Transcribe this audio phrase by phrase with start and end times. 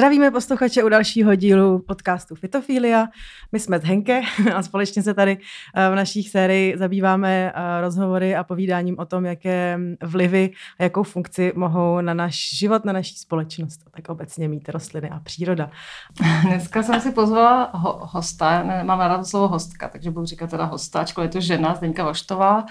[0.00, 3.06] Zdravíme posluchače u dalšího dílu podcastu Fitofilia.
[3.52, 4.20] My jsme z Henke
[4.54, 5.38] a společně se tady
[5.74, 11.02] eh, v naší sérii zabýváme eh, rozhovory a povídáním o tom, jaké vlivy a jakou
[11.02, 15.70] funkci mohou na náš život, na naší společnost tak obecně mít rostliny a příroda.
[16.42, 21.00] Dneska jsem si pozvala ho- hosta, mám ráda slovo hostka, takže budu říkat teda hosta,
[21.00, 22.66] ačkoliv je to žena, Zdeňka Voštová.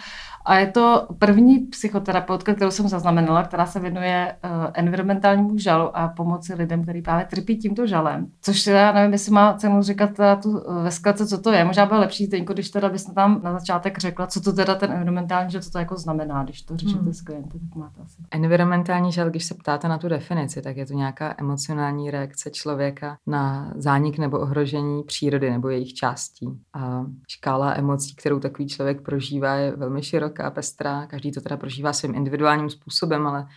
[0.45, 6.07] A je to první psychoterapeutka, kterou jsem zaznamenala, která se věnuje uh, environmentálnímu žalu a
[6.07, 8.27] pomoci lidem, kteří právě trpí tímto žalem.
[8.41, 11.65] Což teda nevím, jestli má cenu říkat teda tu ve zkratce, co to je.
[11.65, 14.91] Možná bylo lepší, Zdeňko, když teda byste tam na začátek řekla, co to teda ten
[14.91, 17.13] environmentální žal, co to jako znamená, když to řešíte hmm.
[17.13, 18.23] s klienty, tak máte asi.
[18.31, 23.17] Environmentální žal, když se ptáte na tu definici, tak je to nějaká emocionální reakce člověka
[23.27, 26.48] na zánik nebo ohrožení přírody nebo jejich částí.
[26.73, 31.58] A škála emocí, kterou takový člověk prožívá, je velmi široká široká, pestrá, každý to teda
[31.58, 33.48] prožívá svým individuálním způsobem, ale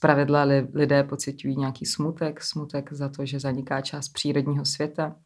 [0.00, 0.42] pravidla
[0.74, 5.16] lidé pocitují nějaký smutek, smutek za to, že zaniká část přírodního světa,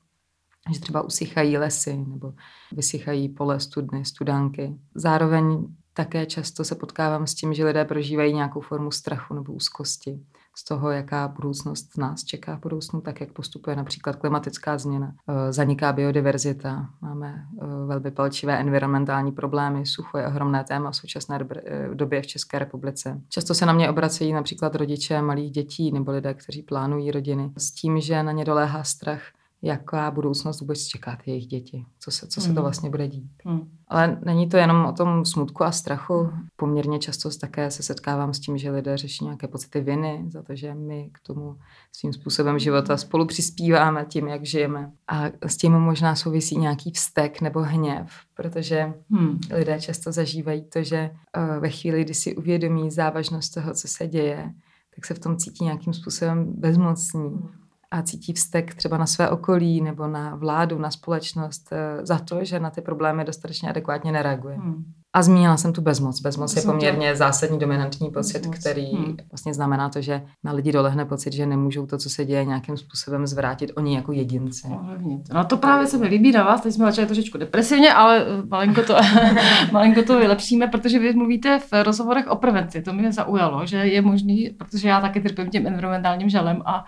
[0.75, 2.35] že třeba usychají lesy nebo
[2.73, 4.75] vysychají pole, studny, studánky.
[4.95, 10.21] Zároveň také často se potkávám s tím, že lidé prožívají nějakou formu strachu nebo úzkosti
[10.57, 15.13] z toho, jaká budoucnost nás čeká v budoucnu, tak jak postupuje například klimatická změna.
[15.29, 21.39] Eh, zaniká biodiverzita, máme eh, velmi palčivé environmentální problémy, sucho je ohromné téma v současné
[21.57, 23.21] eh, době v České republice.
[23.29, 27.71] Často se na mě obracejí například rodiče malých dětí nebo lidé, kteří plánují rodiny s
[27.71, 29.23] tím, že na ně doléhá strach
[29.65, 32.63] jaká budoucnost vůbec čeká ty jejich děti, co se, co se to hmm.
[32.63, 33.31] vlastně bude dít.
[33.45, 33.71] Hmm.
[33.89, 36.31] Ale není to jenom o tom smutku a strachu.
[36.57, 40.55] Poměrně často také se setkávám s tím, že lidé řeší nějaké pocity viny za to,
[40.55, 41.59] že my k tomu
[41.93, 44.93] svým způsobem života spolu přispíváme tím, jak žijeme.
[45.09, 49.41] A s tím možná souvisí nějaký vztek nebo hněv, protože hmm.
[49.51, 54.07] lidé často zažívají to, že uh, ve chvíli, kdy si uvědomí závažnost toho, co se
[54.07, 54.53] děje,
[54.95, 57.29] tak se v tom cítí nějakým způsobem bezmocní.
[57.29, 57.64] Hmm
[57.95, 62.45] a cítí vztek třeba na své okolí nebo na vládu, na společnost eh, za to,
[62.45, 64.57] že na ty problémy dostatečně adekvátně nereaguje.
[64.57, 64.85] Hmm.
[65.17, 66.21] A zmínila jsem tu bezmoc.
[66.21, 67.17] Bezmoc je poměrně to...
[67.17, 68.59] zásadní dominantní pocit, bezmoc.
[68.59, 69.17] který hmm.
[69.31, 72.77] vlastně znamená to, že na lidi dolehne pocit, že nemůžou to, co se děje, nějakým
[72.77, 74.69] způsobem zvrátit oni jako jedinci.
[75.33, 78.47] No to právě se mi líbí na vás, teď jsme začali trošičku depresivně, ale eh,
[78.49, 78.97] malinko to,
[79.73, 82.83] malinko to vylepšíme, protože vy mluvíte v rozhovorech o prevenci.
[82.83, 86.85] To mě zaujalo, že je možný, protože já taky trpím tím environmentálním žalem a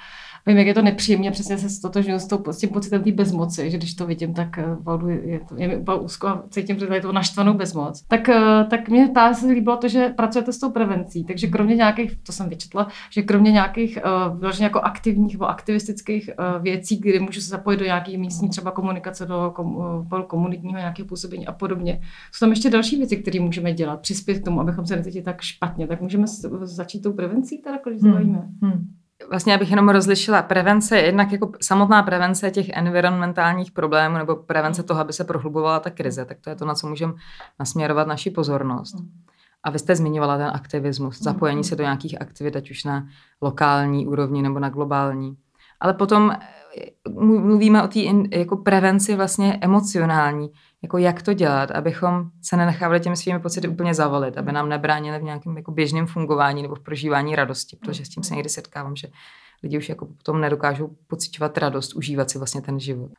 [0.47, 3.77] vím, jak je to nepříjemně, přesně se stotožňuji s, s tím pocitem té bezmoci, že
[3.77, 4.59] když to vidím, tak
[4.95, 8.03] uh, je, to, je mi úplně úzko a cítím, že je to naštvanou bezmoc.
[8.09, 11.77] Tak, uh, tak mě právě se líbilo to, že pracujete s tou prevencí, takže kromě
[11.77, 13.99] nějakých, to jsem vyčetla, že kromě nějakých
[14.43, 18.71] uh, jako aktivních nebo aktivistických uh, věcí, kdy můžu se zapojit do nějaké místní třeba
[18.71, 22.01] komunikace, do kom, uh, komunitního nějakého působení a podobně,
[22.33, 25.41] jsou tam ještě další věci, které můžeme dělat, přispět k tomu, abychom se necítili tak
[25.41, 26.27] špatně, tak můžeme
[26.63, 28.59] začít tou prevencí, teda, když se hmm.
[28.63, 28.87] Hmm.
[29.31, 35.01] Vlastně, abych jenom rozlišila, prevence, jednak jako samotná prevence těch environmentálních problémů nebo prevence toho,
[35.01, 37.13] aby se prohlubovala ta krize, tak to je to, na co můžeme
[37.59, 38.95] nasměrovat naši pozornost.
[39.63, 43.07] A vy jste zmiňovala ten aktivismus, zapojení se do nějakých aktivit, ať už na
[43.43, 45.37] lokální úrovni nebo na globální.
[45.81, 46.33] Ale potom
[47.21, 48.01] mluvíme o té
[48.39, 50.51] jako prevenci vlastně emocionální,
[50.83, 55.19] jako jak to dělat, abychom se nenechávali těmi svými pocity úplně zavolit, aby nám nebránili
[55.19, 58.97] v nějakém jako běžném fungování nebo v prožívání radosti, protože s tím se někdy setkávám,
[58.97, 59.09] že
[59.63, 63.11] lidi už jako potom nedokážou pocitovat radost, užívat si vlastně ten život.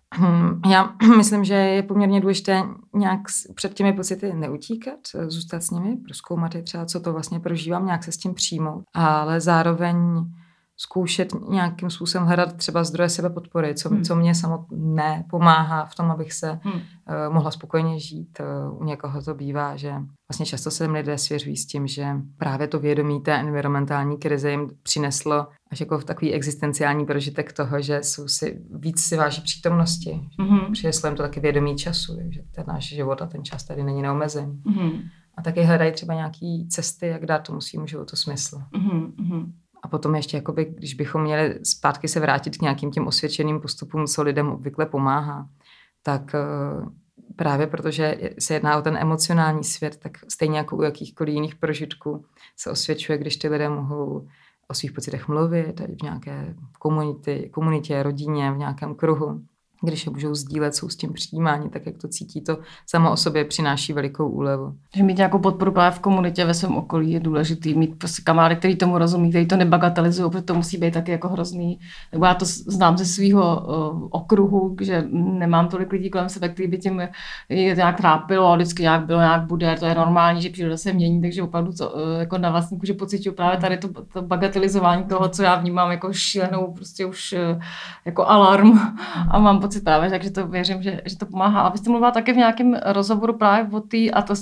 [0.71, 2.63] Já myslím, že je poměrně důležité
[2.95, 3.19] nějak
[3.55, 8.03] před těmi pocity neutíkat, zůstat s nimi, proskoumat je třeba, co to vlastně prožívám, nějak
[8.03, 9.95] se s tím přijmout, ale zároveň
[10.79, 14.03] zkoušet nějakým způsobem hledat třeba zdroje sebepodpory, co, hmm.
[14.03, 16.73] co mě samotné pomáhá v tom, abych se hmm.
[16.73, 16.81] uh,
[17.33, 18.39] mohla spokojeně žít.
[18.69, 19.93] Uh, u někoho to bývá, že
[20.29, 22.07] vlastně často se lidé svěřují s tím, že
[22.37, 27.81] právě to vědomí té environmentální krize jim přineslo až jako v takový existenciální prožitek toho,
[27.81, 30.21] že jsou si víc si váží přítomnosti.
[30.39, 30.71] Mm-hmm.
[30.71, 34.01] Přineslo jim to taky vědomí času, že ten náš život a ten čas tady není
[34.01, 34.61] neomezený.
[34.65, 35.01] Mm-hmm.
[35.37, 38.61] A taky hledají třeba nějaké cesty, jak dát tomu svým životu smysl.
[38.73, 39.51] Mm-hmm.
[39.83, 44.07] A potom ještě, jakoby, když bychom měli zpátky se vrátit k nějakým těm osvědčeným postupům,
[44.07, 45.49] co lidem obvykle pomáhá,
[46.03, 46.85] tak eh,
[47.35, 52.25] právě protože se jedná o ten emocionální svět, tak stejně jako u jakýchkoliv jiných prožitků
[52.57, 54.27] se osvědčuje, když ty lidé mohou
[54.67, 59.41] o svých pocitech mluvit v nějaké komunitě, komunitě, rodině, v nějakém kruhu.
[59.81, 63.17] Když je můžou sdílet, jsou s tím přijímáni, tak jak to cítí, to samo o
[63.17, 64.75] sobě přináší velikou úlevu.
[64.95, 67.73] Že mít nějakou podporu právě v komunitě ve svém okolí je důležitý.
[67.73, 71.29] Mít prostě kamarády, který tomu rozumí, který to nebagatelizují, protože to musí být taky jako
[71.29, 71.79] hrozný.
[72.11, 76.67] Nebo já to znám ze svého uh, okruhu, že nemám tolik lidí kolem sebe, který
[76.67, 77.01] by tím
[77.49, 80.93] je nějak trápilo a vždycky nějak bylo, nějak bude, to je normální, že příroda se
[80.93, 85.03] mění, takže opravdu to, uh, jako na vlastní kůži pocituju právě tady to, to bagatelizování
[85.03, 87.61] toho, co já vnímám jako šílenou, prostě už uh,
[88.05, 88.79] jako alarm
[89.31, 91.61] a mám pocit právě, takže to věřím, že, že to pomáhá.
[91.61, 94.35] A vy jste mluvila také v nějakém rozhovoru právě o té, a to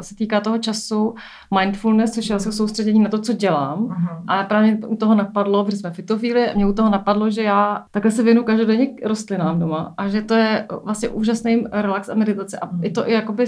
[0.00, 1.14] se týká toho času
[1.58, 3.86] mindfulness, což je asi soustředění na to, co dělám.
[3.86, 4.24] Uh-huh.
[4.26, 8.10] A právě u toho napadlo, protože jsme fitofíli, mě u toho napadlo, že já takhle
[8.10, 12.58] se věnu každodenně rostlinám doma a že to je vlastně úžasný relax a meditace.
[12.58, 13.44] A je to i jakoby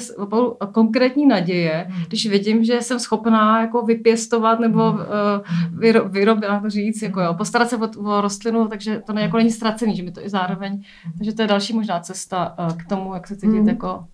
[0.73, 4.99] konkrétní naděje, když vidím, že jsem schopná jako vypěstovat nebo uh,
[6.09, 6.29] vyrobit,
[6.63, 9.97] to říct, jako jo, postarat se o, o rostlinu, takže to ne, jako není ztracený,
[9.97, 10.83] že mi to i zároveň,
[11.19, 13.69] takže to je další možná cesta uh, k tomu, jak se cítit mm.
[13.69, 14.05] jako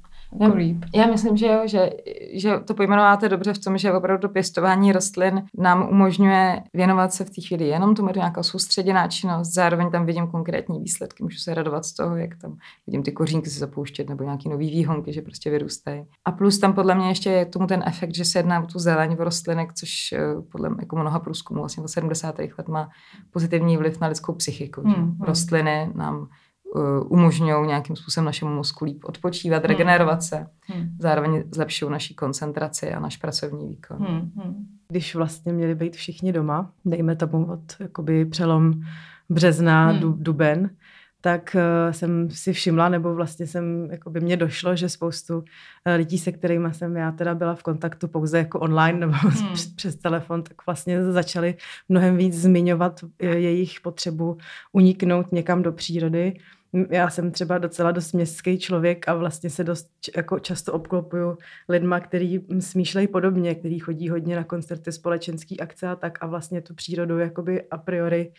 [0.41, 0.49] já,
[0.95, 1.91] já myslím, že jo, že,
[2.33, 7.31] že to pojmenováte dobře v tom, že opravdu pěstování rostlin nám umožňuje věnovat se v
[7.31, 11.39] té chvíli jenom tomu, je to nějaká soustředěná činnost, zároveň tam vidím konkrétní výsledky, můžu
[11.39, 12.57] se radovat z toho, jak tam
[12.87, 16.05] vidím ty kořínky se zapouštět nebo nějaký nový výhonky, že prostě vyrůstají.
[16.25, 18.79] A plus tam podle mě ještě je tomu ten efekt, že se jedná o tu
[18.79, 20.19] zeleň v rostlinek, což eh,
[20.53, 22.39] podle jako mnoha průzkumů vlastně v 70.
[22.39, 22.89] let má
[23.31, 24.81] pozitivní vliv na lidskou psychiku.
[24.81, 25.17] Hmm, hmm.
[25.21, 26.29] Rostliny nám
[27.09, 29.69] umožňují nějakým způsobem našemu mozku líp odpočívat, hmm.
[29.69, 30.47] regenerovat se.
[30.61, 30.97] Hmm.
[30.99, 33.97] Zároveň zlepšují naší koncentraci a náš pracovní výkon.
[33.99, 34.31] Hmm.
[34.37, 34.67] Hmm.
[34.89, 38.73] Když vlastně měli být všichni doma, dejme tomu od jakoby přelom
[39.29, 40.15] března, hmm.
[40.19, 40.71] duben,
[41.25, 45.45] tak uh, jsem si všimla, nebo vlastně jsem, jako by mě došlo, že spoustu uh,
[45.97, 49.53] lidí, se kterými jsem já teda byla v kontaktu pouze jako online nebo hmm.
[49.53, 51.55] přes, přes telefon, tak vlastně začali
[51.89, 54.39] mnohem víc zmiňovat jejich potřebu
[54.73, 56.35] uniknout někam do přírody
[56.91, 61.39] já jsem třeba docela dost městský člověk a vlastně se dost jako často obklopuju
[61.69, 66.61] lidma, který smýšlejí podobně, který chodí hodně na koncerty, společenský akce a tak a vlastně
[66.61, 68.33] tu přírodu jakoby a priori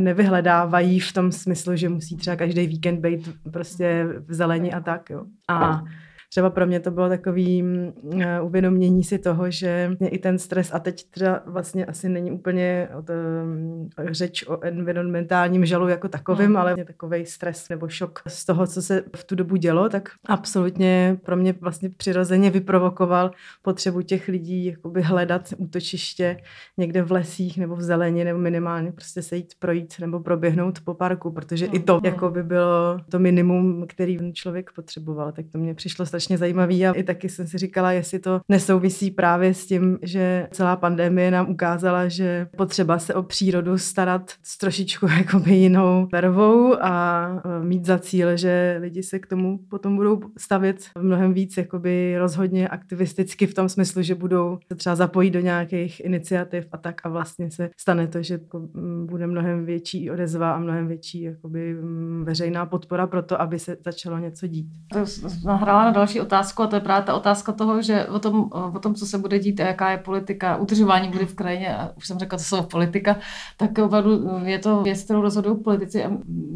[0.00, 5.10] nevyhledávají v tom smyslu, že musí třeba každý víkend být prostě v zelení a tak,
[5.10, 5.24] jo.
[5.48, 5.82] A
[6.28, 10.70] třeba pro mě to bylo takový uh, uvědomění si toho, že mě i ten stres,
[10.74, 13.12] a teď teda vlastně asi není úplně o to,
[13.44, 16.56] um, řeč o environmentálním žalu jako takovým, mm.
[16.56, 20.08] ale mě takový stres nebo šok z toho, co se v tu dobu dělo, tak
[20.26, 23.30] absolutně pro mě vlastně přirozeně vyprovokoval
[23.62, 26.36] potřebu těch lidí jakoby hledat útočiště
[26.76, 30.94] někde v lesích nebo v zelení nebo minimálně prostě se jít projít nebo proběhnout po
[30.94, 31.74] parku, protože mm.
[31.74, 35.32] i to jako by bylo to minimum, který člověk potřeboval.
[35.32, 39.10] Tak to mě přišlo strašně zajímavý a i taky jsem si říkala, jestli to nesouvisí
[39.10, 44.58] právě s tím, že celá pandemie nám ukázala, že potřeba se o přírodu starat s
[44.58, 49.96] trošičku jakoby jinou vervou a e, mít za cíl, že lidi se k tomu potom
[49.96, 55.30] budou stavět mnohem víc jakoby rozhodně aktivisticky v tom smyslu, že budou se třeba zapojit
[55.30, 58.68] do nějakých iniciativ a tak a vlastně se stane to, že jako,
[59.04, 61.76] bude mnohem větší odezva a mnohem větší jakoby
[62.22, 64.66] veřejná podpora pro to, aby se začalo něco dít.
[64.92, 65.04] To
[65.44, 68.78] nahrála na další otázku a to je právě ta otázka toho, že o tom, o
[68.78, 72.06] tom co se bude dít a jaká je politika, udržování bude v krajině, a už
[72.06, 73.16] jsem řekla to slovo politika,
[73.56, 76.10] tak opravdu je to věc, kterou rozhodují politici a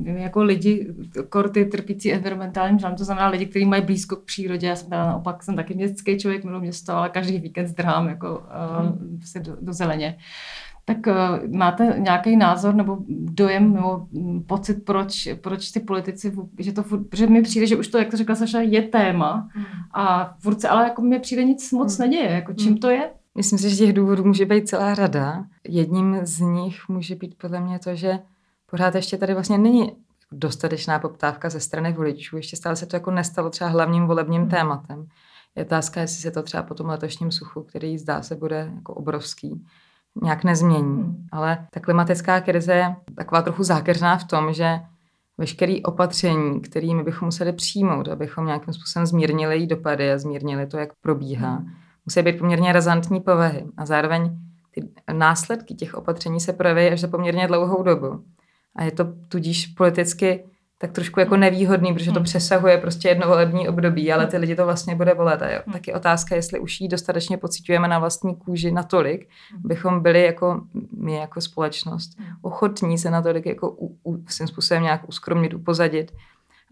[0.05, 0.95] jako lidi,
[1.29, 4.67] korty trpící environmentálním žalem, to znamená lidi, kteří mají blízko k přírodě.
[4.67, 8.39] Já jsem teda naopak, jsem taky městský člověk, miluji město, ale každý víkend zdrhám jako
[8.39, 10.19] uh, do, do zeleně.
[10.85, 16.73] Tak uh, máte nějaký názor nebo dojem nebo mm, pocit, proč, proč ty politici, že
[16.73, 19.65] to furt, že mi přijde, že už to, jak to řekla Saša, je téma mm.
[19.95, 22.05] a furt se, ale jako mi přijde nic moc mm.
[22.05, 22.79] neděje, jako čím mm.
[22.79, 23.11] to je?
[23.35, 25.45] Myslím si, že těch důvodů může být celá řada.
[25.69, 28.19] Jedním z nich může být podle mě to, že
[28.71, 29.93] pořád ještě tady vlastně není
[30.33, 32.37] dostatečná poptávka ze strany voličů.
[32.37, 35.07] Ještě stále se to jako nestalo třeba hlavním volebním tématem.
[35.57, 38.95] Je otázka, jestli se to třeba po tom letošním suchu, který zdá se bude jako
[38.95, 39.65] obrovský,
[40.23, 41.03] nějak nezmění.
[41.03, 41.27] Hmm.
[41.33, 44.81] Ale ta klimatická krize je taková trochu zákeřná v tom, že
[45.39, 50.79] veškeré opatření, kterými bychom museli přijmout, abychom nějakým způsobem zmírnili její dopady a zmírnili to,
[50.79, 51.67] jak probíhá, hmm.
[52.07, 53.65] musí být poměrně razantní povahy.
[53.77, 54.39] A zároveň
[54.71, 58.25] ty následky těch opatření se projeví až za poměrně dlouhou dobu.
[58.77, 60.45] A je to tudíž politicky
[60.83, 62.25] tak trošku jako nevýhodný, protože to hmm.
[62.25, 65.43] přesahuje prostě jedno volební období, ale ty lidi to vlastně bude volet.
[65.43, 65.73] A jo, hmm.
[65.73, 69.63] taky otázka, jestli už ji dostatečně pocitujeme na vlastní kůži natolik, hmm.
[69.65, 70.61] bychom byli jako
[70.97, 76.13] my jako společnost ochotní se natolik jako u, u, svým způsobem nějak uskromnit, upozadit,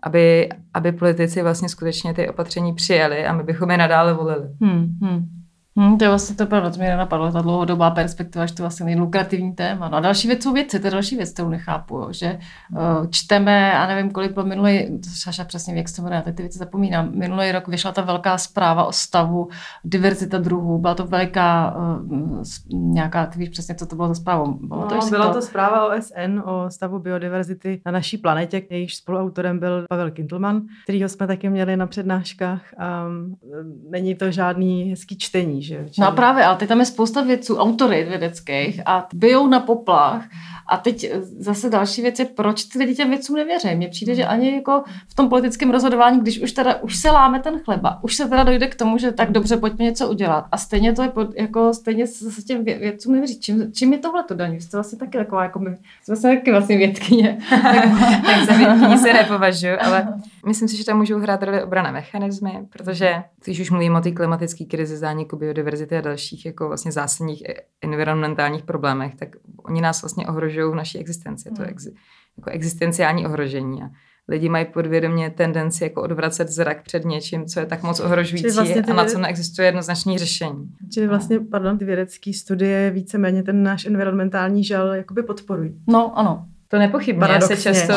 [0.02, 4.48] aby, aby politici vlastně skutečně ty opatření přijali a my bychom je nadále volili.
[4.60, 5.39] Hmm, hmm.
[5.80, 8.64] Hmm, to je vlastně to pravda, to mě nenapadlo, ta dlouhodobá perspektiva, že to je
[8.64, 9.88] vlastně nejlukrativní téma.
[9.88, 12.38] No a další věc jsou věci, to je další věc, kterou nechápu, jo, že
[12.72, 16.58] uh, čteme, a nevím, kolik po minulý, Saša přesně věk se jmenuje, teď ty věci
[16.58, 19.48] zapomínám, minulý rok vyšla ta velká zpráva o stavu
[19.84, 24.58] diverzita druhů, byla to veliká uh, nějaká, ty víš přesně, co to bylo za zprávu.
[24.62, 25.34] Bylo to, no, byla to?
[25.34, 31.08] to zpráva OSN o stavu biodiverzity na naší planetě, jejíž spoluautorem byl Pavel Kintelman, kterýho
[31.08, 33.04] jsme taky měli na přednáškách a
[33.90, 35.90] není to žádný hezký čtení, že?
[35.98, 40.22] No a právě, ale teď tam je spousta vědců, autorit vědeckých a bijou na poplach
[40.70, 43.74] a teď zase další věc je, proč ty lidi těm věcům nevěří.
[43.74, 47.40] Mně přijde, že ani jako v tom politickém rozhodování, když už teda už se láme
[47.40, 50.46] ten chleba, už se teda dojde k tomu, že tak dobře, pojďme něco udělat.
[50.52, 53.40] A stejně to je pod, jako stejně se těm vědcům nevěří.
[53.40, 54.60] Čím, čím je tohle to daní?
[54.60, 57.38] Jste vlastně taky taková, jako my jsme vlastně taky vlastně vědkyně.
[58.26, 60.14] tak za vědkyni se nepovažuji, ale
[60.46, 64.10] myslím si, že tam můžou hrát roli obrané mechanismy, protože když už mluvím o té
[64.10, 65.59] klimatické krizi, zániku biodiverzity
[65.98, 67.42] a dalších jako vlastně zásadních
[67.82, 69.28] environmentálních problémech, tak
[69.64, 71.48] oni nás vlastně ohrožují v naší existenci.
[71.48, 71.70] Je to hmm.
[71.70, 71.86] ex,
[72.36, 73.82] jako existenciální ohrožení.
[73.82, 73.90] A
[74.28, 78.82] lidi mají podvědomě tendenci jako odvracet zrak před něčím, co je tak moc ohrožující vlastně
[78.82, 80.70] a na co neexistuje jednoznačné řešení.
[80.92, 85.80] Čili vlastně, pardon, ty vědecké studie víceméně ten náš environmentální žal jakoby podporují.
[85.88, 86.48] No, ano.
[86.70, 87.26] To nepochybně.
[87.28, 87.92] Já se, často,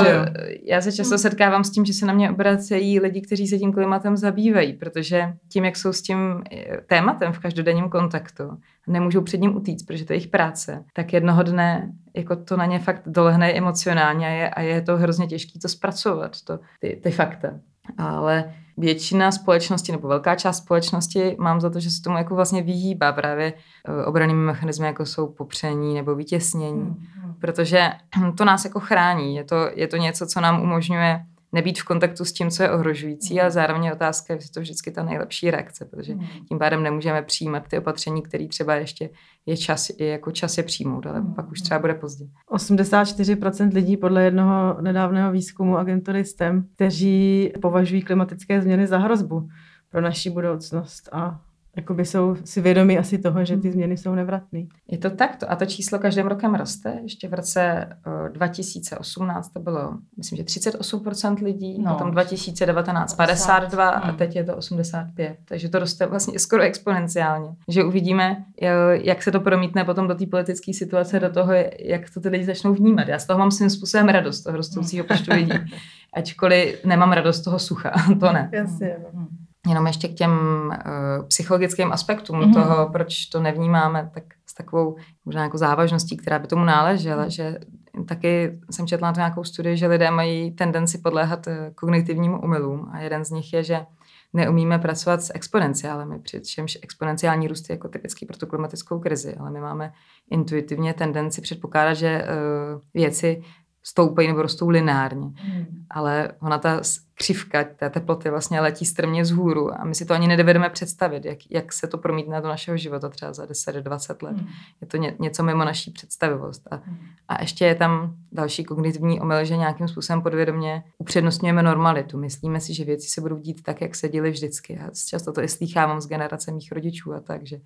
[0.63, 3.74] já se často setkávám s tím, že se na mě obracejí lidi, kteří se tím
[3.74, 8.44] klimatem zabývají, protože tím, jak jsou s tím eh, tématem v každodenním kontaktu,
[8.88, 12.65] nemůžou před ním utíct, protože to je jejich práce, tak jednoho dne jako to na
[12.65, 17.00] ně fakt dolehne emocionálně a je, a je to hrozně těžké to zpracovat, to, ty,
[17.03, 17.50] ty fakta.
[17.98, 22.62] Ale většina společnosti nebo velká část společnosti mám za to, že se tomu jako vlastně
[22.62, 23.54] vyhýbá právě
[23.88, 27.34] eh, obranými mechanismy, jako jsou popření nebo vytěsnění, hmm, hmm.
[27.42, 27.90] protože
[28.38, 29.36] to nás jako chrání.
[29.36, 32.72] Je to, je to něco, co nám umožňuje nebýt v kontaktu s tím, co je
[32.72, 36.28] ohrožující, a zároveň je otázka, jestli to vždycky ta nejlepší reakce, protože hmm.
[36.50, 39.10] tím pádem nemůžeme přijímat ty opatření, které třeba ještě
[39.46, 42.26] je čas, je jako čas je přijmout, ale pak už třeba bude pozdě.
[42.52, 49.48] 84% lidí podle jednoho nedávného výzkumu agentury STEM, kteří považují klimatické změny za hrozbu
[49.90, 51.40] pro naši budoucnost a
[51.75, 53.72] jakoby jsou si vědomi asi toho, že ty hmm.
[53.72, 54.62] změny jsou nevratné.
[54.92, 57.00] Je to takto a to číslo každým rokem roste.
[57.03, 57.89] Ještě v roce
[58.32, 61.94] 2018 to bylo, myslím, že 38% lidí, no.
[61.94, 64.18] potom 2019 52 a hmm.
[64.18, 65.38] teď je to 85.
[65.46, 67.50] Takže to roste vlastně skoro exponenciálně.
[67.68, 68.44] Že uvidíme,
[68.92, 72.46] jak se to promítne potom do té politické situace, do toho, jak to ty lidi
[72.46, 73.08] začnou vnímat.
[73.08, 75.53] Já z toho mám svým způsobem radost, toho rostoucího počtu lidí.
[76.13, 78.50] Ačkoliv nemám radost toho sucha, to ne.
[78.53, 78.98] Jasně.
[79.13, 79.27] No.
[79.67, 82.53] Jenom ještě k těm uh, psychologickým aspektům mm-hmm.
[82.53, 87.60] toho, proč to nevnímáme tak s takovou možná jako závažností, která by tomu náležela, že
[88.08, 92.89] taky jsem četla na to nějakou studii, že lidé mají tendenci podléhat uh, kognitivním umylům
[92.91, 93.86] a jeden z nich je, že
[94.34, 99.51] neumíme pracovat s exponenciálemi, přičemž exponenciální růst je jako typický pro tu klimatickou krizi, ale
[99.51, 99.93] my máme
[100.32, 103.43] intuitivně tendenci předpokládat, že uh, věci
[103.84, 105.28] stoupají nebo rostou lineárně.
[105.36, 105.66] Hmm.
[105.90, 106.82] Ale ona ta
[107.16, 111.38] křivka té teploty vlastně letí strmě vzhůru a my si to ani nedovedeme představit, jak,
[111.50, 114.38] jak se to promítne do našeho života třeba za 10-20 let.
[114.38, 114.48] Hmm.
[114.82, 116.68] Je to ně, něco mimo naší představivost.
[116.72, 116.98] A, hmm.
[117.28, 122.18] a ještě je tam další kognitivní omyl, že nějakým způsobem podvědomě upřednostňujeme normalitu.
[122.18, 124.80] Myslíme si, že věci se budou dít tak, jak se děly vždycky.
[124.80, 127.58] A často to i slýchávám z generace mých rodičů a tak, že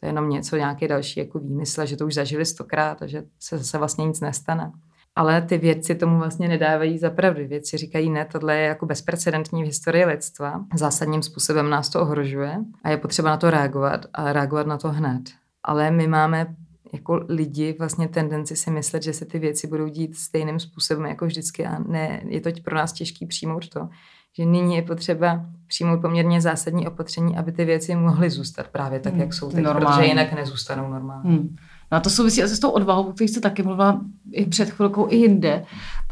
[0.00, 3.22] to je jenom něco, nějaký další jako výmysl, že to už zažili stokrát a že
[3.40, 4.72] se zase vlastně nic nestane.
[5.16, 7.46] Ale ty vědci tomu vlastně nedávají za pravdu.
[7.46, 10.64] Vědci říkají, ne, tohle je jako bezprecedentní v historii lidstva.
[10.74, 14.88] Zásadním způsobem nás to ohrožuje a je potřeba na to reagovat a reagovat na to
[14.88, 15.22] hned.
[15.62, 16.46] Ale my máme
[16.92, 21.26] jako lidi vlastně tendenci si myslet, že se ty věci budou dít stejným způsobem jako
[21.26, 23.88] vždycky a ne, je to pro nás těžký přijmout to,
[24.36, 29.16] že nyní je potřeba přijmout poměrně zásadní opatření, aby ty věci mohly zůstat právě tak,
[29.16, 29.96] jak jsou teď, Normální.
[29.96, 31.30] protože jinak nezůstanou normálně.
[31.30, 31.56] Hmm.
[31.94, 34.00] No a to souvisí asi s tou odvahou, o které jste taky mluvila
[34.32, 35.64] i před chvilkou, i jinde.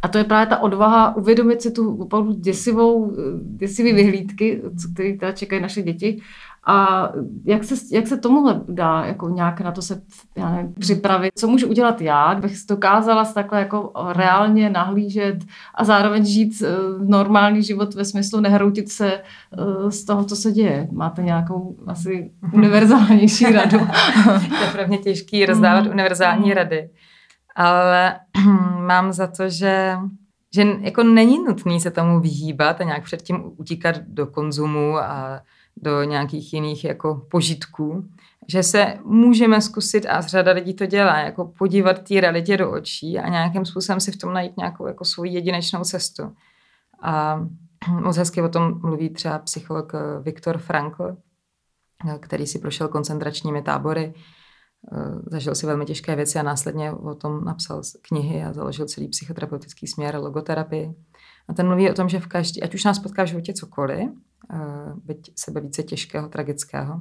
[0.03, 4.63] A to je právě ta odvaha uvědomit si tu opravdu děsivou, děsivý vyhlídky,
[4.95, 6.21] které teda čekají naše děti
[6.67, 7.09] a
[7.45, 10.03] jak se, jak se tomuhle dá jako nějak na to se
[10.37, 11.33] já nevím, připravit?
[11.39, 15.39] Co můžu udělat já, kdybych si dokázala takhle jako reálně nahlížet
[15.75, 19.23] a zároveň žít uh, normální život ve smyslu nehroutit se
[19.59, 20.89] uh, z toho, co se děje?
[20.93, 23.79] Máte nějakou asi univerzálnější radu?
[24.49, 25.91] to je pro mě těžký rozdávat mm.
[25.91, 26.53] univerzální mm.
[26.53, 26.91] rady.
[27.57, 28.15] Ale
[28.87, 29.97] mám za to, že
[30.55, 35.41] že jako není nutný se tomu vyhýbat a nějak předtím utíkat do konzumu a
[35.77, 38.09] do nějakých jiných jako požitků,
[38.49, 43.19] že se můžeme zkusit a řada lidí to dělá, jako podívat té realitě do očí
[43.19, 46.37] a nějakým způsobem si v tom najít nějakou jako svoji jedinečnou cestu.
[47.03, 47.47] A
[47.89, 51.17] moc hezky o tom mluví třeba psycholog eh, Viktor Frankl,
[52.21, 54.15] který si prošel koncentračními tábory,
[55.27, 59.87] zažil si velmi těžké věci a následně o tom napsal knihy a založil celý psychoterapeutický
[59.87, 60.95] směr logoterapii.
[61.49, 64.11] A ten mluví o tom, že v každý, ať už nás potká v životě cokoliv,
[65.05, 67.01] byť sebe více těžkého, tragického,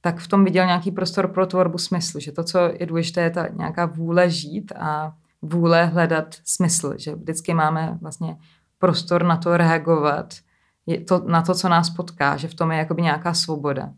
[0.00, 3.30] tak v tom viděl nějaký prostor pro tvorbu smyslu, že to, co je důležité, je
[3.30, 8.36] ta nějaká vůle žít a vůle hledat smysl, že vždycky máme vlastně
[8.78, 10.34] prostor na to reagovat,
[10.86, 13.92] je to, na to, co nás potká, že v tom je jakoby nějaká svoboda.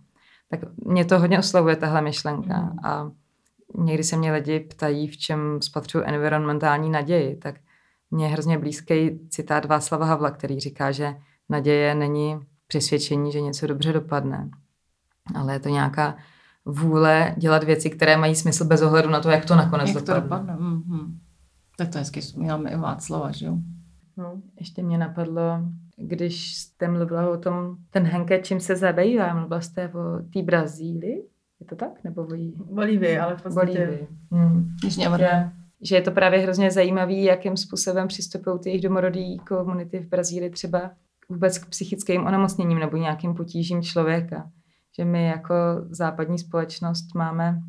[0.51, 2.73] Tak mě to hodně oslavuje, tahle myšlenka.
[2.85, 3.11] A
[3.79, 7.55] někdy se mě lidi ptají, v čem spatřují environmentální naději, tak
[8.11, 11.17] mě je hrozně blízký citát Václava Havla, který říká, že
[11.49, 14.51] naděje není přesvědčení, že něco dobře dopadne,
[15.35, 16.17] ale je to nějaká
[16.65, 20.21] vůle dělat věci, které mají smysl bez ohledu na to, jak to nakonec jak dopadne.
[20.21, 20.57] To dopadne.
[20.57, 21.15] Mm-hmm.
[21.79, 23.59] Tak to hezky vzpomínáme i Václava, že jo?
[24.17, 25.43] No, ještě mě napadlo,
[25.97, 31.29] když jste mluvila o tom, ten Henke, čím se zabývá, mluvila jste o té Brazílii,
[31.61, 32.05] je to tak?
[32.05, 32.27] Nebo o
[32.75, 33.79] Bolívii, ale v podstatě...
[33.79, 34.09] Bolívii.
[34.31, 34.77] Hmm.
[34.89, 35.51] Že,
[35.83, 40.51] že je to právě hrozně zajímavý, jakým způsobem přistupují ty jejich domorodí komunity v Brazílii
[40.51, 40.91] třeba
[41.29, 44.51] vůbec k psychickým onemocněním nebo nějakým potížím člověka.
[44.99, 45.55] Že my jako
[45.91, 47.61] západní společnost máme,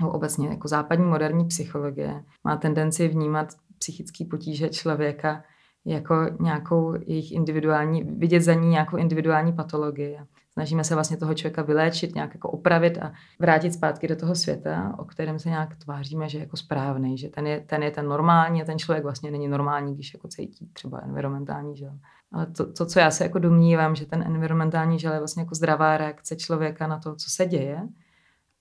[0.00, 3.48] no obecně jako západní moderní psychologie, má tendenci vnímat
[3.78, 5.42] psychické potíže člověka
[5.84, 10.18] jako nějakou jejich individuální, vidět za ní nějakou individuální patologii.
[10.52, 14.94] Snažíme se vlastně toho člověka vyléčit, nějak jako opravit a vrátit zpátky do toho světa,
[14.98, 18.08] o kterém se nějak tváříme, že je jako správný, že ten je, ten je ten
[18.08, 21.98] normální a ten člověk vlastně není normální, když jako cítí třeba environmentální žel.
[22.32, 25.54] Ale to, to, co já se jako domnívám, že ten environmentální žel je vlastně jako
[25.54, 27.88] zdravá reakce člověka na to, co se děje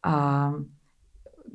[0.03, 0.53] a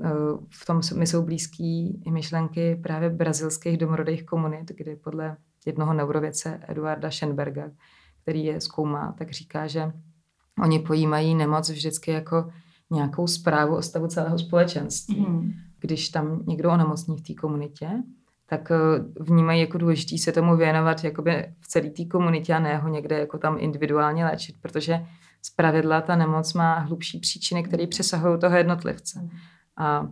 [0.01, 0.09] e,
[0.51, 6.61] v tom mi jsou blízký i myšlenky právě brazilských domorodých komunit, kdy podle jednoho neurovědce
[6.69, 7.71] Eduarda Schenberga,
[8.23, 9.93] který je zkoumá, tak říká, že
[10.63, 12.51] oni pojímají nemoc vždycky jako
[12.91, 15.21] nějakou zprávu o stavu celého společenství.
[15.21, 15.53] Mm.
[15.81, 17.89] Když tam někdo onemocní v té komunitě,
[18.53, 18.77] tak eh,
[19.21, 23.19] vnímají jako důležitý se tomu věnovat jakoby v celé té komunitě a ne ho někde
[23.19, 25.07] jako tam individuálně léčit, protože
[25.43, 29.29] zpravidla ta nemoc má hlubší příčiny, které přesahují toho jednotlivce.
[29.77, 30.07] A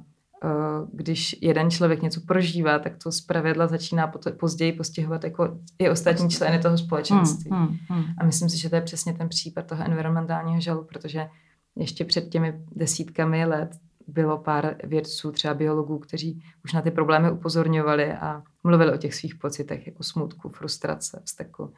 [0.44, 6.30] Eh, když jeden člověk něco prožívá, tak to zpravidla začíná později postihovat jako i ostatní
[6.30, 7.50] členy toho společenství.
[7.50, 8.04] Hmm, hmm, hmm.
[8.19, 11.28] A myslím si, že to je přesně ten případ toho environmentálního žalu, protože
[11.76, 13.71] ještě před těmi desítkami let
[14.10, 19.14] bylo pár vědců, třeba biologů, kteří už na ty problémy upozorňovali a mluvili o těch
[19.14, 21.73] svých pocitech, jako smutku, frustrace, vzteku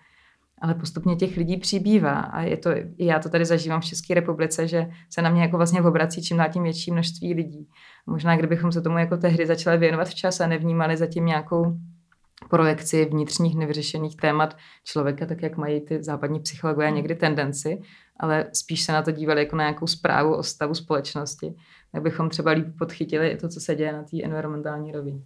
[0.62, 4.68] ale postupně těch lidí přibývá a je to, já to tady zažívám v České republice,
[4.68, 7.68] že se na mě jako vlastně obrací čím dál tím větší množství lidí.
[8.06, 11.76] Možná kdybychom se tomu jako tehdy začali věnovat včas a nevnímali zatím nějakou
[12.50, 17.80] projekci vnitřních nevyřešených témat člověka, tak jak mají ty západní psychologové někdy tendenci,
[18.20, 21.54] ale spíš se na to dívali jako na nějakou zprávu o stavu společnosti,
[21.92, 25.20] tak bychom třeba líp podchytili i to, co se děje na té environmentální rovině.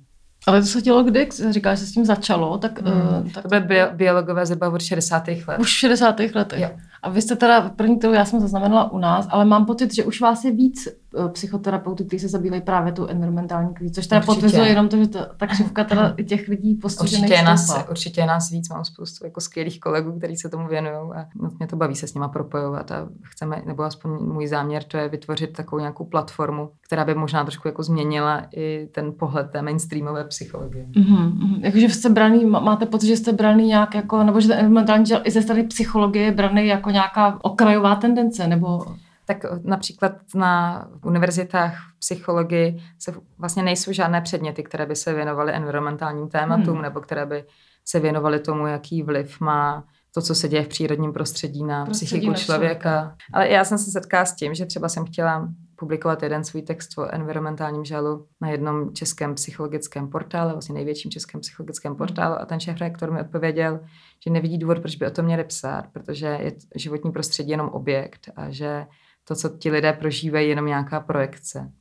[0.46, 1.28] Ale to se dělo kdy?
[1.50, 2.58] Říkáš, že se s tím začalo?
[2.58, 3.00] Tak, hmm.
[3.00, 3.42] uh, tak...
[3.42, 5.28] To byly bio, biologové zhruba od 60.
[5.28, 5.58] let.
[5.58, 6.20] Už v 60.
[6.34, 6.60] letech.
[6.60, 6.70] Jo.
[7.02, 10.04] A vy jste teda, první to já jsem zaznamenala u nás, ale mám pocit, že
[10.04, 14.20] už vás je víc uh, psychoterapeutů, kteří se zabývají právě tu environmentální krizí, což teda
[14.20, 18.20] potvrzuje jenom to, že ta, ta křivka teda těch lidí postižených určitě je, nás, určitě
[18.20, 21.26] je nás víc, mám spoustu jako skvělých kolegů, kteří se tomu věnují a
[21.58, 25.08] mě to baví se s nima propojovat a chceme, nebo aspoň můj záměr, to je
[25.08, 30.24] vytvořit takovou nějakou platformu, která by možná trošku jako změnila i ten pohled té mainstreamové
[30.24, 30.86] psychologie.
[30.86, 31.60] Mm-hmm.
[31.60, 35.30] Jakože jste braný, máte pocit, že jste braný nějak jako, nebo že ten environmentální i
[35.30, 38.84] ze strany psychologie braný jako nějaká okrajová tendence, nebo...
[39.26, 45.52] Tak například na univerzitách v psychologii se vlastně nejsou žádné předměty, které by se věnovaly
[45.52, 46.82] environmentálním tématům hmm.
[46.82, 47.44] nebo které by
[47.84, 49.84] se věnovaly tomu, jaký vliv má
[50.14, 52.90] to, co se děje v přírodním prostředí na prostředí psychiku na člověka.
[52.90, 53.16] člověka.
[53.32, 56.98] Ale já jsem se setkala s tím, že třeba jsem chtěla publikovat jeden svůj text
[56.98, 61.98] o environmentálním žalu na jednom českém psychologickém portále, vlastně největším českém psychologickém hmm.
[61.98, 63.80] portálu a ten šéf rektor mi odpověděl,
[64.24, 68.30] že nevidí důvod, proč by o tom měli psát, protože je životní prostředí jenom objekt
[68.36, 68.86] a že
[69.28, 71.72] to, co ti lidé prožívají, je jenom nějaká projekce.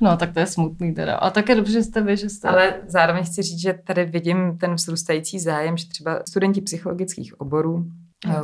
[0.00, 1.16] No, tak to je smutný teda.
[1.16, 2.48] A také dobře, že jste vy, že jste...
[2.48, 7.84] Ale zároveň chci říct, že tady vidím ten vzrůstající zájem, že třeba studenti psychologických oborů.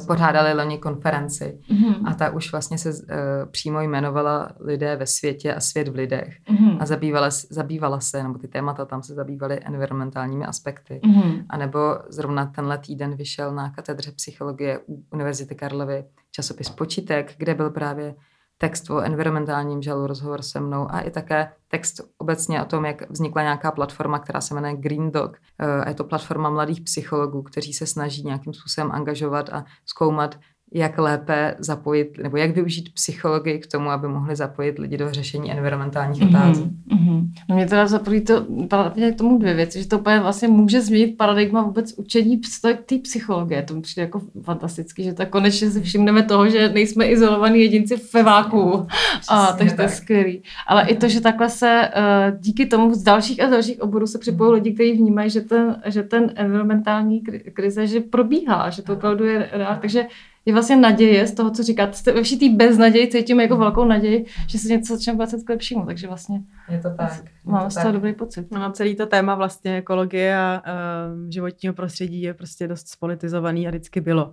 [0.06, 2.08] Pořádali loni konferenci mm-hmm.
[2.08, 2.96] a ta už vlastně se uh,
[3.50, 6.76] přímo jmenovala Lidé ve světě a svět v lidech mm-hmm.
[6.80, 11.00] a zabývala, zabývala se, nebo ty témata tam se zabývaly environmentálními aspekty.
[11.04, 11.44] Mm-hmm.
[11.48, 14.80] A nebo zrovna tenhle týden vyšel na katedře psychologie
[15.12, 18.14] Univerzity Karlovy časopis Počítek, kde byl právě
[18.58, 23.10] text o environmentálním žalu, rozhovor se mnou a i také text obecně o tom, jak
[23.10, 25.36] vznikla nějaká platforma, která se jmenuje Green Dog.
[25.60, 30.38] Eh, je to platforma mladých psychologů, kteří se snaží nějakým způsobem angažovat a zkoumat,
[30.72, 35.52] jak lépe zapojit, nebo jak využít psychologii k tomu, aby mohli zapojit lidi do řešení
[35.52, 36.29] environmentálních mm-hmm.
[36.29, 36.64] otázek.
[36.64, 37.29] Mm-hmm.
[37.48, 38.46] No mě teda zapojí to
[39.14, 42.40] k tomu dvě věci, že to úplně vlastně může změnit paradigma vůbec učení
[42.87, 43.62] té psychologie.
[43.62, 47.96] To mi přijde jako fantasticky, že tak konečně si všimneme toho, že nejsme izolovaní jedinci
[48.14, 48.87] ve váku.
[49.29, 50.42] A takže to je skvělý.
[50.66, 54.18] Ale i to, že takhle se uh, díky tomu z dalších a dalších oborů se
[54.18, 57.20] připojují lidi, kteří vnímají, že ten, že ten environmentální
[57.52, 59.79] krize že probíhá, že to opravdu je reál.
[59.81, 60.07] Takže
[60.46, 62.12] je vlastně naděje z toho, co říkáte.
[62.12, 65.87] Ve vší té beznaději cítím jako velkou naději, že se něco začne vracet k lepšímu.
[65.87, 67.24] Takže vlastně je to tak.
[67.44, 68.50] Mám z toho dobrý pocit.
[68.50, 73.70] No, celý to téma vlastně ekologie a uh, životního prostředí je prostě dost spolitizovaný a
[73.70, 74.32] vždycky bylo.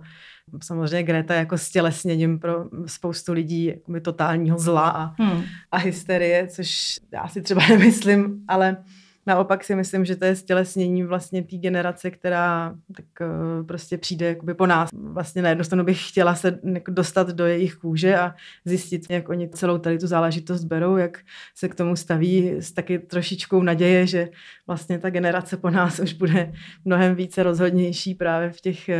[0.62, 5.42] Samozřejmě Greta jako stělesněním pro spoustu lidí jakoby totálního zla a, hmm.
[5.70, 8.76] a hysterie, což já si třeba nemyslím, ale
[9.26, 14.26] Naopak si myslím, že to je stělesnění vlastně té generace, která tak uh, prostě přijde
[14.26, 14.90] jakoby po nás.
[14.92, 18.34] Vlastně na jednu stranu bych chtěla se jako dostat do jejich kůže a
[18.64, 21.18] zjistit, jak oni celou tady tu záležitost berou, jak
[21.54, 24.28] se k tomu staví s taky trošičkou naděje, že
[24.66, 26.52] vlastně ta generace po nás už bude
[26.84, 28.90] mnohem více rozhodnější právě v těch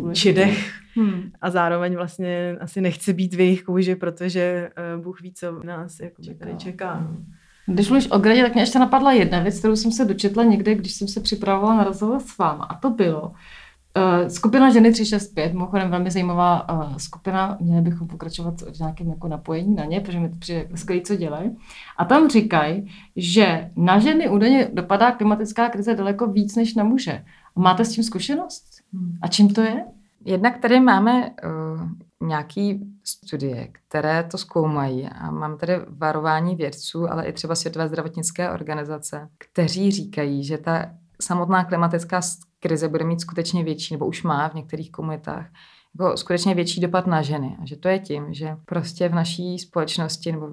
[0.00, 0.72] uh, čidech.
[0.94, 1.30] Hmm.
[1.40, 6.00] A zároveň vlastně asi nechci být v jejich kůži, protože uh, Bůh ví, co nás
[6.00, 7.00] jako tady čeká.
[7.00, 7.39] No.
[7.66, 10.74] Když mluvíš o gradě, tak mě ještě napadla jedna věc, kterou jsem se dočetla někde,
[10.74, 12.64] když jsem se připravovala na rozhovor s váma.
[12.64, 18.60] A to bylo uh, skupina Ženy 365, mimochodem velmi zajímavá uh, skupina, měli bychom pokračovat
[18.60, 21.56] v nějakém jako napojení na ně, protože mi to přijde skvělé, co dělají.
[21.96, 27.24] A tam říkají, že na ženy údajně dopadá klimatická krize daleko víc než na muže.
[27.56, 28.64] Máte s tím zkušenost?
[28.92, 29.18] Hmm.
[29.22, 29.84] A čím to je?
[30.24, 31.88] Jednak tady máme uh,
[32.22, 38.50] nějaký studie, které to zkoumají a mám tady varování vědců, ale i třeba Světové zdravotnické
[38.50, 40.86] organizace, kteří říkají, že ta
[41.20, 42.20] samotná klimatická
[42.60, 45.46] krize bude mít skutečně větší, nebo už má v některých komunitách,
[45.94, 47.56] jako skutečně větší dopad na ženy.
[47.62, 50.48] A že to je tím, že prostě v naší společnosti nebo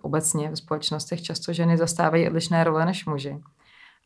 [0.00, 3.40] obecně v společnostech často ženy zastávají odlišné role než muži.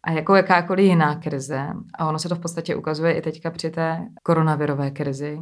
[0.05, 3.71] A jako jakákoliv jiná krize, a ono se to v podstatě ukazuje i teďka při
[3.71, 5.39] té koronavirové krizi,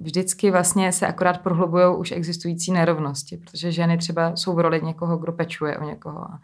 [0.00, 5.16] vždycky vlastně se akorát prohlubují už existující nerovnosti, protože ženy třeba jsou v roli někoho,
[5.16, 6.20] kdo pečuje o někoho.
[6.20, 6.40] A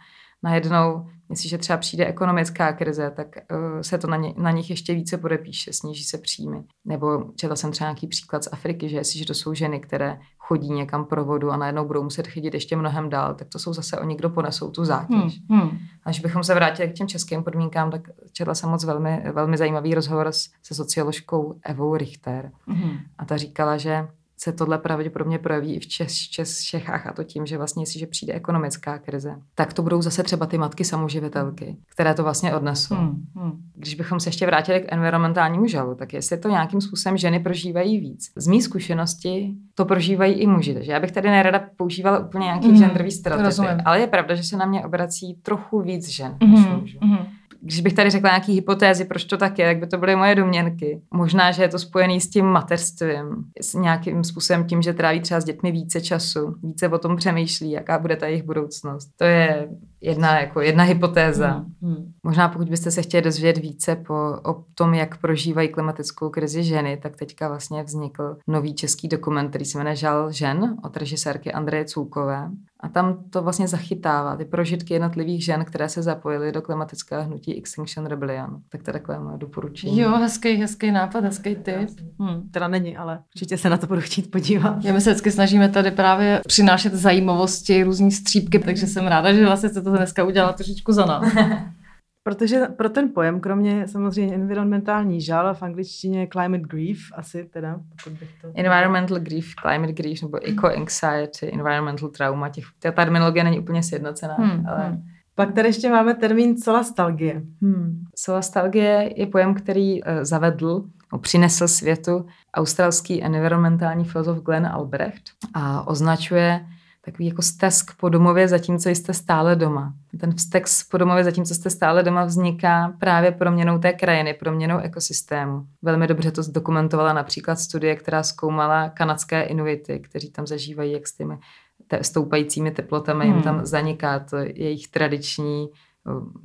[0.46, 4.94] najednou, jestliže třeba přijde ekonomická krize, tak uh, se to na, ně, na nich ještě
[4.94, 6.62] více podepíše, sníží se příjmy.
[6.84, 10.70] Nebo četla jsem třeba nějaký příklad z Afriky, že jestliže to jsou ženy, které chodí
[10.70, 13.98] někam pro vodu a najednou budou muset chodit ještě mnohem dál, tak to jsou zase
[13.98, 15.40] oni, kdo ponesou tu zátěž.
[15.50, 15.78] Hmm, hmm.
[16.04, 18.00] Až bychom se vrátili k těm českým podmínkám, tak
[18.32, 20.32] četla jsem moc velmi, velmi zajímavý rozhovor
[20.62, 22.50] se socioložkou Evou Richter.
[22.66, 22.98] Hmm.
[23.18, 24.08] A ta říkala, že
[24.46, 28.06] se tohle pravděpodobně projeví i v Čes, Čes, Čechách a to tím, že vlastně jestliže
[28.06, 32.94] přijde ekonomická krize, tak to budou zase třeba ty matky samoživitelky, které to vlastně odnesou.
[32.94, 33.52] Hmm, hmm.
[33.74, 38.00] Když bychom se ještě vrátili k environmentálnímu žalu, tak jestli to nějakým způsobem ženy prožívají
[38.00, 38.30] víc.
[38.36, 42.68] Z mý zkušenosti to prožívají i muži, takže já bych tady nerada používala úplně nějaký
[42.68, 46.54] hmm, genderový stereotypy, ale je pravda, že se na mě obrací trochu víc žen hmm,
[46.54, 46.98] než mužů.
[47.02, 47.35] Hmm
[47.66, 50.34] když bych tady řekla nějaký hypotézy, proč to tak je, tak by to byly moje
[50.34, 51.00] domněnky.
[51.14, 55.40] Možná, že je to spojený s tím mateřstvím, s nějakým způsobem tím, že tráví třeba
[55.40, 59.08] s dětmi více času, více o tom přemýšlí, jaká bude ta jejich budoucnost.
[59.16, 59.68] To je
[60.00, 61.48] jedna, jako jedna hypotéza.
[61.48, 61.74] Hmm.
[61.82, 62.12] Hmm.
[62.22, 66.96] Možná pokud byste se chtěli dozvědět více po, o tom, jak prožívají klimatickou krizi ženy,
[67.02, 71.84] tak teďka vlastně vznikl nový český dokument, který se jmenuje Žal žen od režisérky Andreje
[71.84, 72.50] Cůkové.
[72.80, 77.58] A tam to vlastně zachytává ty prožitky jednotlivých žen, které se zapojily do klimatického hnutí
[77.58, 78.60] Extinction Rebellion.
[78.68, 80.00] Tak to je takové moje doporučení.
[80.00, 81.90] Jo, hezký, hezký nápad, hezký tip.
[82.20, 84.84] Hmm, teda není, ale určitě se na to budu chtít podívat.
[84.84, 89.46] Já my se vždycky snažíme tady právě přinášet zajímavosti, různý střípky, takže jsem ráda, že
[89.46, 91.34] vlastně se to dneska udělala trošičku za nás.
[92.22, 98.18] Protože pro ten pojem, kromě samozřejmě environmentální žal, v angličtině climate grief, asi teda, pokud
[98.18, 98.48] bych to...
[98.54, 104.66] Environmental grief, climate grief, nebo eco-anxiety, environmental trauma, těch, ta terminologie není úplně sjednocená, hmm,
[104.68, 104.88] ale...
[104.88, 105.02] Hmm.
[105.34, 107.42] Pak tady ještě máme termín solastalgie.
[107.62, 108.04] Hmm.
[108.16, 110.84] Solastalgie je pojem, který uh, zavedl,
[111.20, 115.22] přinesl světu australský environmentální filozof Glenn Albrecht
[115.54, 116.66] a označuje
[117.06, 119.94] takový jako stesk po domově, zatímco jste stále doma.
[120.20, 125.66] Ten vztek po domově, zatímco jste stále doma, vzniká právě proměnou té krajiny, proměnou ekosystému.
[125.82, 131.16] Velmi dobře to zdokumentovala například studie, která zkoumala kanadské inuity, kteří tam zažívají jak s
[131.16, 131.38] těmi
[131.86, 133.34] te, stoupajícími teplotami, hmm.
[133.34, 135.68] jim tam zaniká to jejich tradiční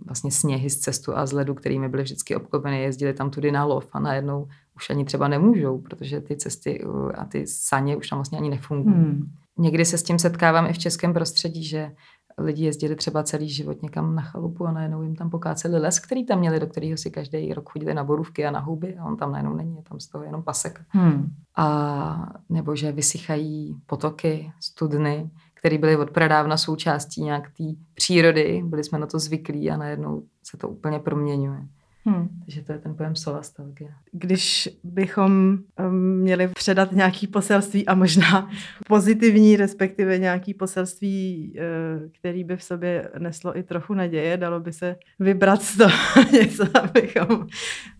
[0.05, 3.65] vlastně sněhy z cestu a z ledu, kterými byly vždycky obklopeny, jezdili tam tudy na
[3.65, 6.83] lov a najednou už ani třeba nemůžou, protože ty cesty
[7.15, 8.95] a ty saně už tam vlastně ani nefungují.
[8.95, 9.31] Hmm.
[9.61, 11.91] Někdy se s tím setkávám i v českém prostředí, že
[12.37, 16.25] lidi jezdili třeba celý život někam na chalupu a najednou jim tam pokáceli les, který
[16.25, 19.17] tam měli, do kterého si každý rok chodili na borůvky a na houby a on
[19.17, 20.81] tam najednou není, je tam z toho jenom pasek.
[20.89, 21.25] Hmm.
[21.57, 28.83] A nebo že vysychají potoky, studny, které byly od pradávna součástí nějak té přírody, byli
[28.83, 31.67] jsme na to zvyklí a najednou se to úplně proměňuje.
[32.05, 32.27] Hmm.
[32.45, 33.91] Takže to je ten pojem solastalgie.
[34.11, 38.49] Když bychom um, měli předat nějaký poselství a možná
[38.87, 44.73] pozitivní, respektive nějaký poselství, uh, který by v sobě neslo i trochu naděje, dalo by
[44.73, 45.91] se vybrat z toho
[46.31, 47.47] něco, abychom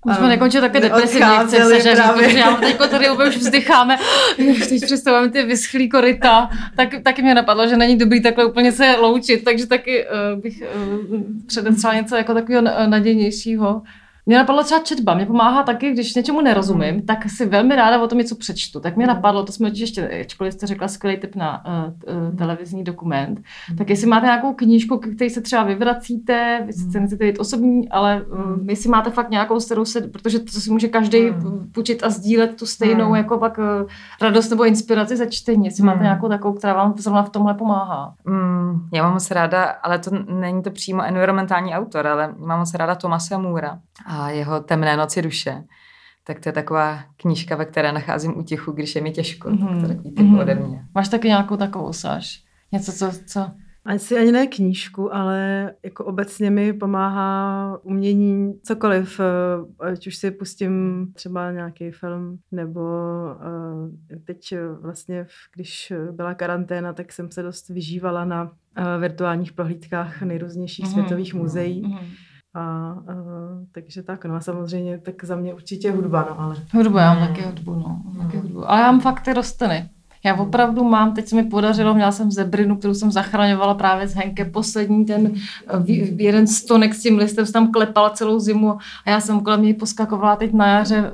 [0.06, 3.98] Můžeme um, nekončit také depresivně, chce se, že protože já teď tady už vzdycháme,
[4.70, 8.96] teď představujeme ty vyschlý koryta, tak, taky mě napadlo, že není dobrý takhle úplně se
[9.00, 13.82] loučit, takže taky uh, bych uh, předestřela něco jako takového nadějnějšího.
[14.26, 17.06] Mě napadlo třeba četba, mě pomáhá taky, když něčemu nerozumím, hmm.
[17.06, 18.80] tak si velmi ráda o tom něco přečtu.
[18.80, 19.16] Tak mě hmm.
[19.16, 23.78] napadlo, to jsme ještě, ačkoliv jste řekla skvělý tip na uh, uh, televizní dokument, hmm.
[23.78, 28.22] tak jestli máte nějakou knížku, který se třeba vyvracíte, vy sice nechcete jít osobní, ale
[28.22, 31.70] um, jestli máte fakt nějakou, kterou se, protože to si může každý hmm.
[31.74, 33.16] půjčit a sdílet tu stejnou hmm.
[33.16, 33.66] jako pak uh,
[34.22, 35.88] radost nebo inspiraci za čtení, jestli hmm.
[35.88, 38.14] máte nějakou takovou, která vám zrovna v tomhle pomáhá.
[38.26, 42.74] Hmm, já mám moc ráda, ale to není to přímo environmentální autor, ale mám moc
[42.74, 43.80] ráda Tomase Můra
[44.12, 45.63] a jeho Temné noci duše,
[46.24, 49.50] tak to je taková knížka, ve které nacházím útěchu, když je mi těžko.
[49.50, 49.67] Mm-hmm.
[49.67, 49.88] Tak to mhm.
[49.88, 50.41] takový typ mm-hmm.
[50.41, 50.86] ode mě.
[50.95, 52.43] Máš taky nějakou takovou, Sáš?
[52.71, 53.52] Něco, co, co
[53.86, 59.19] asi ani ne knížku, ale jako obecně mi pomáhá umění cokoliv.
[59.19, 62.82] Eh, ať už si pustím třeba nějaký film, nebo
[64.12, 70.21] eh, teď vlastně, když byla karanténa, tak jsem se dost vyžívala na eh, virtuálních prohlídkách
[70.21, 70.93] nejrůznějších mm-hmm.
[70.93, 71.84] světových muzeí.
[71.84, 72.96] Mm-hmm a, a
[73.72, 76.56] takže tak, no a samozřejmě tak za mě určitě hudba, no ale.
[76.74, 78.02] Hudba, já mám taky hudbu, no.
[78.18, 78.70] Taky hudbu.
[78.72, 79.90] Ale já mám fakt ty rostliny.
[80.24, 84.14] Já opravdu mám, teď se mi podařilo, měla jsem zebrinu, kterou jsem zachraňovala právě z
[84.14, 85.34] Henke, poslední ten
[86.18, 89.74] jeden stonek s tím listem, jsem tam klepala celou zimu a já jsem kolem něj
[89.74, 91.14] poskakovala teď na jaře,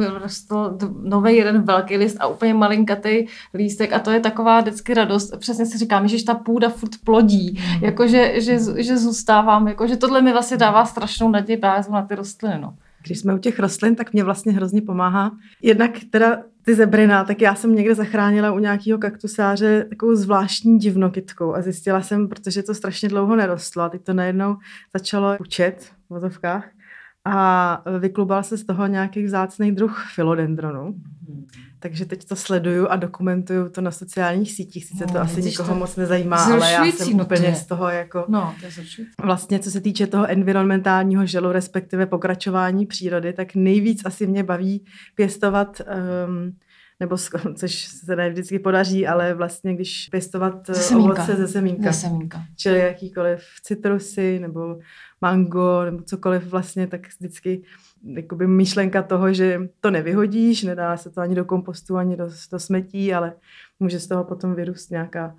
[0.00, 4.94] eh, rostl nový jeden velký list a úplně malinkatý lístek a to je taková vždycky
[4.94, 5.36] radost.
[5.38, 7.84] Přesně si říkám, že ta půda furt plodí, mm.
[7.84, 12.58] jakože že, že zůstávám, jakože tohle mi vlastně dává strašnou naději právě na ty rostliny.
[12.60, 12.74] No.
[13.06, 15.36] Když jsme u těch rostlin, tak mě vlastně hrozně pomáhá.
[15.62, 21.54] Jednak teda ty zebrina, tak já jsem někde zachránila u nějakého kaktusáře takovou zvláštní divnokytkou
[21.54, 24.56] a zjistila jsem, protože to strašně dlouho nerostlo a teď to najednou
[24.92, 26.68] začalo učet v vozovkách
[27.24, 30.94] a vyklubal se z toho nějaký vzácný druh filodendronu.
[31.84, 34.84] Takže teď to sleduju a dokumentuju to na sociálních sítích.
[34.84, 37.88] Sice to no, asi nikoho to moc nezajímá, ale já jsem no úplně z toho
[37.88, 38.24] jako...
[38.28, 44.02] No, to je Vlastně, co se týče toho environmentálního želu, respektive pokračování přírody, tak nejvíc
[44.04, 45.80] asi mě baví pěstovat
[46.26, 46.56] um,
[47.00, 47.16] nebo
[47.56, 51.92] což se ne vždycky podaří, ale vlastně když pěstovat ze ovoce ze semínka.
[51.92, 52.42] Ze semínka.
[52.56, 54.78] Čili jakýkoliv citrusy nebo
[55.20, 57.62] mango nebo cokoliv vlastně, tak vždycky
[58.04, 62.58] jakoby myšlenka toho, že to nevyhodíš, nedá se to ani do kompostu, ani do, do
[62.58, 63.32] smetí, ale
[63.80, 65.34] může z toho potom vyrůst nějaká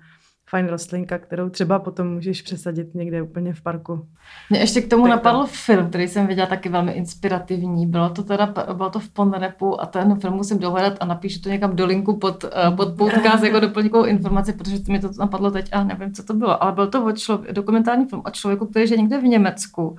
[0.50, 4.06] fajn rostlinka, kterou třeba potom můžeš přesadit někde úplně v parku.
[4.50, 5.46] Mě ještě k tomu tak napadl to.
[5.46, 7.86] film, který jsem viděla taky velmi inspirativní.
[7.86, 11.48] Bylo to teda, bylo to v Ponrepu a ten film musím dohledat a napíšu to
[11.48, 15.50] někam do linku pod, eh, pod podcast jako doplňkovou informaci, protože to mi to napadlo
[15.50, 16.62] teď a nevím, co to bylo.
[16.62, 19.96] Ale byl to o člověk, dokumentární film o člověku, který je někde v Německu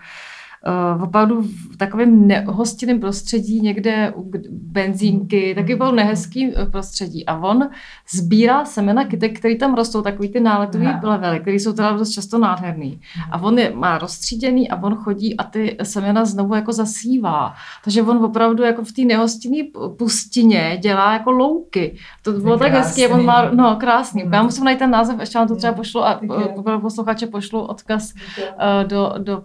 [0.96, 7.26] uh, opravdu v takovém nehostinném prostředí, někde u benzínky, taky byl nehezký eh, prostředí.
[7.26, 7.70] A on
[8.13, 12.38] sbírá semena kytek, které tam rostou, takový ty náletový levely, které jsou teda dost často
[12.38, 13.00] nádherný.
[13.32, 17.54] A on je má rozstříděný a on chodí a ty semena znovu jako zasívá.
[17.84, 19.58] Takže on opravdu jako v té nehostinné
[19.98, 21.98] pustině dělá jako louky.
[22.24, 24.24] To bylo tak hezké, on má, no krásný.
[24.34, 26.20] Já musím najít ten název, ještě vám to třeba pošlu a
[26.63, 29.43] pro posluchače pošlu odkaz uh, do, do uh,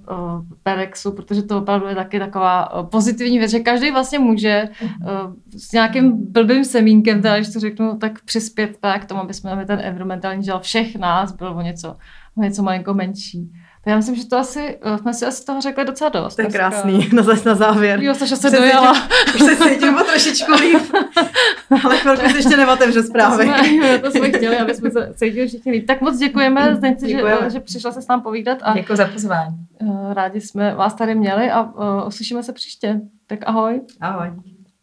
[0.62, 5.08] Perexu, protože to opravdu je taky taková eh, pozitivní věc, že každý vlastně může uh,
[5.56, 9.66] s nějakým blbým semínkem, teda, když to řeknu, tak přispět tak k tomu, aby jsme
[9.66, 11.96] ten environmentální žel všech nás byl o něco,
[12.36, 13.52] o něco malinko menší.
[13.86, 16.36] Já myslím, že to asi, eh, jsme si asi toho řekli docela dost.
[16.36, 18.02] To je krásný, na, na závěr.
[18.02, 18.92] Jo, Saša se dojela.
[19.34, 20.82] Už se cítím o trošičku líp,
[21.84, 23.46] ale chvilku se ještě neotevře zprávy.
[23.46, 25.86] To jsme, to jsme chtěli, aby jsme se cítili všichni líp.
[25.86, 28.58] Tak moc děkujeme, Zdeňci, že, že přišla se s nám povídat.
[28.62, 29.56] A Děkuji za pozvání.
[29.82, 33.00] Eh, rádi jsme vás tady měli a uh, uslyšíme se příště.
[33.26, 33.80] Tak ahoj.
[34.00, 34.30] Ahoj.